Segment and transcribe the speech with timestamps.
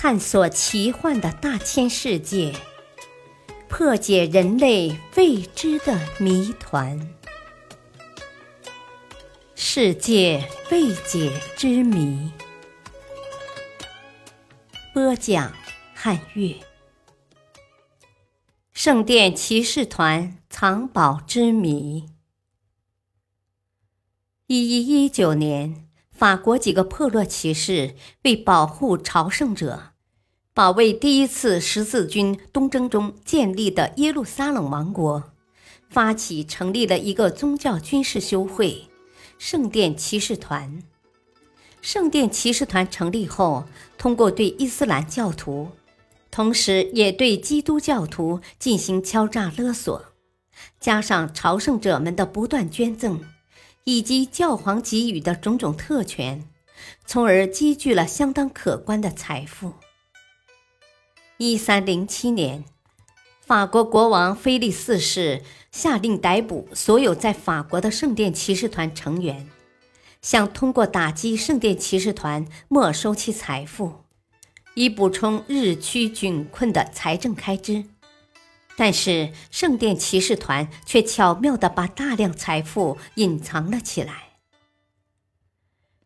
[0.00, 2.54] 探索奇幻的大千世界，
[3.68, 7.12] 破解人类未知的谜团。
[9.56, 12.30] 世界未解之谜，
[14.94, 15.52] 播讲：
[15.92, 16.54] 汉乐。
[18.72, 22.06] 圣殿骑士团藏宝之谜。
[24.46, 25.86] 一一一九年。
[26.10, 27.94] 法国几个破落骑士
[28.24, 29.92] 为保护朝圣者，
[30.58, 35.30] 保卫第一次十字军东征中建立的耶路撒冷王国，
[35.88, 38.88] 发起成立了一个宗教军事修会——
[39.38, 40.82] 圣殿骑士团。
[41.80, 43.66] 圣殿骑士团成立后，
[43.96, 45.68] 通过对伊斯兰教徒，
[46.28, 50.06] 同时也对基督教徒进行敲诈勒索，
[50.80, 53.20] 加上朝圣者们的不断捐赠。
[53.84, 56.42] 以及教皇给予的种种特权，
[57.06, 59.74] 从而积聚了相当可观的财富。
[61.40, 62.64] 一三零七年，
[63.40, 69.48] 法国国王菲利四世下令逮捕所有在法国的圣殿骑士团成员，
[70.20, 74.00] 想通过打击圣殿骑士团没收其财富，
[74.74, 77.84] 以补充日趋窘困的财政开支。
[78.76, 84.30] 但是，圣殿骑士团却巧妙地把大量财富隐藏了起来。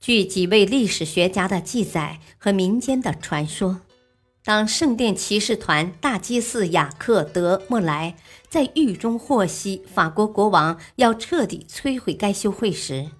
[0.00, 3.82] 据几位历史学家的记载和民间的传说，
[4.42, 8.16] 当圣殿骑士团大祭司雅克·德·莫莱
[8.48, 13.10] 在狱中获悉法国国王要彻底摧毁该修会时，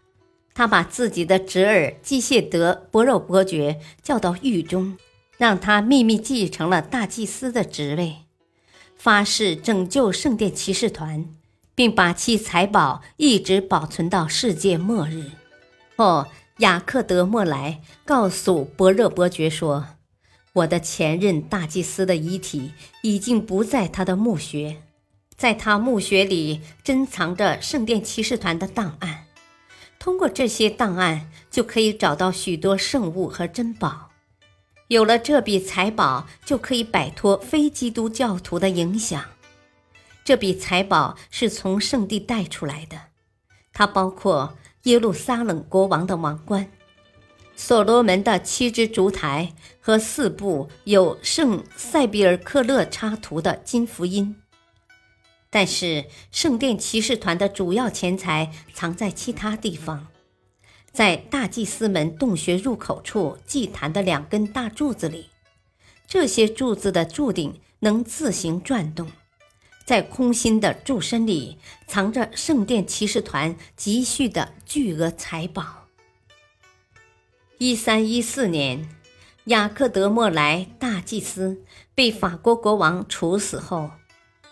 [0.55, 4.97] 他把自己的侄儿基谢德·博肉伯爵叫到狱中，
[5.37, 8.17] 让他秘密继承了大祭司的职位。
[8.97, 11.27] 发誓拯救圣殿骑士团，
[11.75, 15.31] 并把其财宝一直保存到世界末日。
[15.97, 19.87] 哦，雅克德莫莱告诉伯热伯爵说
[20.53, 24.83] ：“我的前任大祭司的遗体已经不在他的墓穴，
[25.37, 29.27] 在他墓穴里珍藏着圣殿骑士团的档案。
[29.99, 34.09] 通过这些档案，就可以找到许多圣物和珍宝。”
[34.89, 39.25] 有了这笔财宝，就可以摆脱非基督教徒的影响。
[40.25, 42.99] 这笔财宝是从圣地带出来的，
[43.73, 46.69] 它包括耶路撒冷国王的王冠、
[47.63, 54.35] 所罗门的七只烛台和四部有圣塞比尔克勒插图的金福音。
[55.51, 60.07] 但是，圣殿骑士团的主要钱财藏在其他地方。
[60.91, 65.27] 在大祭司门洞穴入口处祭坛的两根大柱子里，
[66.09, 69.07] 这些柱子的柱顶能自行转动。
[69.85, 75.80] 在空心的柱身里藏着圣殿骑士团积蓄的巨额财宝。
[77.63, 78.89] 一三一四年，
[79.45, 81.63] 雅克德莫莱大祭司
[81.95, 83.91] 被法国国王处死后，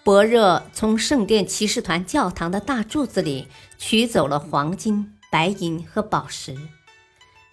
[0.05, 3.49] 伯热从圣殿骑士团教堂的大柱子里
[3.79, 5.15] 取走了黄金。
[5.31, 6.55] 白银和宝石，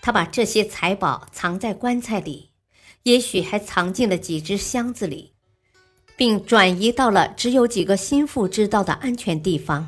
[0.01, 2.49] 他把这些财宝藏在棺材里，
[3.03, 5.35] 也许还藏进了几只箱子里，
[6.17, 9.87] 并转移到了只有几个心腹知道的安全地方。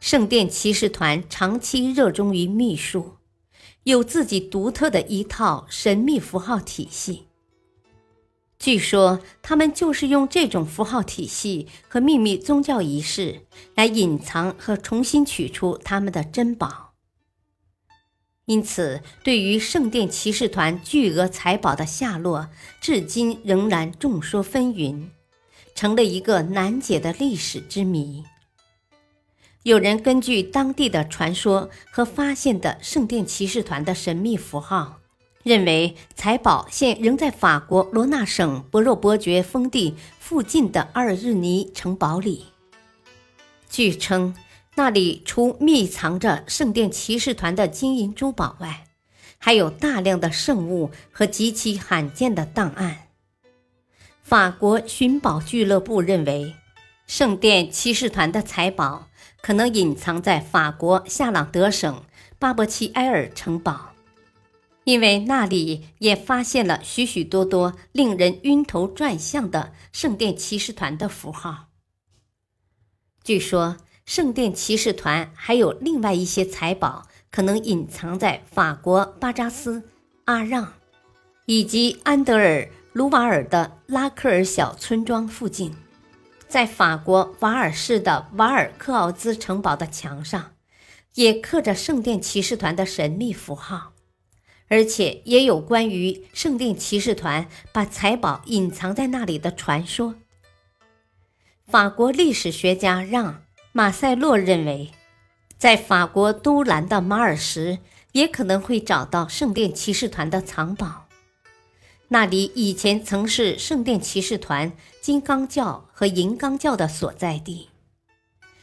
[0.00, 3.16] 圣殿骑士团长期热衷于秘术，
[3.84, 7.24] 有自己独特的一套神秘符号体系。
[8.58, 13.42] 据说，他们就是用这种符号体系和秘密宗教仪式
[13.74, 16.94] 来隐藏和重新取出他们的珍宝。
[18.46, 22.48] 因此，对于圣殿骑士团巨额财宝的下落，
[22.80, 25.08] 至今仍然众说纷纭，
[25.74, 28.24] 成了一个难解的历史之谜。
[29.64, 35.00] 有人根据当地的传说和发现的圣殿骑士团的神秘符号。
[35.42, 42.46] 认为财宝现仍在法国罗纳省博若伯爵封地附近的阿尔日尼城堡里。
[43.70, 44.34] 据称，
[44.74, 48.84] 那里除密藏着圣殿骑士团的金银珠宝外，
[49.38, 53.08] 还有大量的圣物和极其罕见的档案。
[54.22, 56.54] 法国寻宝俱乐部认为，
[57.06, 59.08] 圣殿骑士团的财宝
[59.44, 62.02] 可能隐藏在法国夏朗德省
[62.38, 63.92] 巴伯奇埃尔城堡。
[64.84, 71.66] 因为那里也发现了许许多多令人晕头转向的圣殿骑士团的符号。
[73.22, 73.76] 据说，
[74.06, 79.82] 圣殿骑士团还有另外一些财宝，可能隐藏在法国巴扎斯、
[80.24, 80.72] 阿让
[81.44, 85.74] 以及安德尔卢瓦尔的拉克尔小村庄附近。
[86.54, 90.52] 在法国瓦尔市的瓦尔克奥兹城堡的墙上，
[91.14, 93.94] 也刻着圣殿骑士团的神秘符号。
[94.68, 100.14] 而且也有关于圣殿骑士团把财宝隐藏在那里的传说。
[101.66, 103.32] 法国历史学家让·
[103.72, 104.92] 马塞洛认为，
[105.58, 107.80] 在法国都兰的马尔什
[108.12, 111.03] 也可能会找到圣殿骑士团的藏宝，
[112.08, 117.70] 那里以前曾是圣殿骑士团金刚教和银刚教的所在地。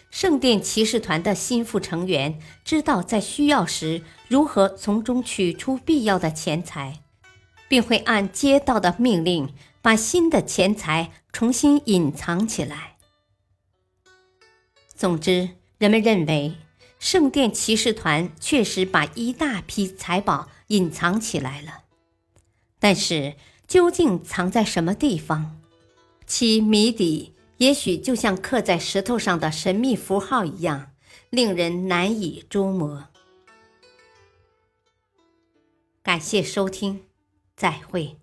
[0.09, 7.01] 圣殿骑士团的心腹成员知道在需要时如何从中取出必要的钱财，
[7.69, 12.97] 并会按接到的命令把新的钱财重新隐藏起来。
[14.93, 16.55] 总之，人们认为
[16.99, 21.83] 圣殿骑士团确实把一大批财宝隐藏起来了，
[22.81, 23.35] 但是
[23.67, 25.61] 究竟藏在什么地方，
[26.25, 27.33] 其谜底。
[27.57, 30.93] 也许就像刻在石头上的神秘符号一样，
[31.29, 33.07] 令人难以捉摸。
[36.01, 37.03] 感谢收听，
[37.55, 38.20] 再会。